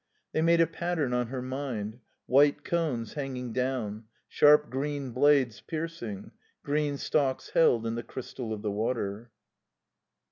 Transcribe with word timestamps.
They 0.31 0.41
made 0.41 0.59
a 0.61 0.65
pattern 0.65 1.13
on 1.13 1.27
her 1.27 1.43
mind; 1.43 1.99
white 2.25 2.63
cones 2.63 3.13
hanging 3.13 3.53
down; 3.53 4.05
sharp 4.27 4.71
green 4.71 5.11
blades 5.11 5.61
piercing; 5.61 6.31
green 6.63 6.97
stalks 6.97 7.51
held 7.51 7.85
in 7.85 7.93
the 7.93 8.01
crystal 8.01 8.51
of 8.51 8.63
the 8.63 8.71
water. 8.71 9.29